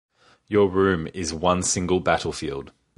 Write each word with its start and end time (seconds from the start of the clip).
Your 0.47 0.67
room 0.67 1.07
is 1.13 1.31
one 1.31 1.61
single 1.61 1.99
battlefield. 1.99 2.71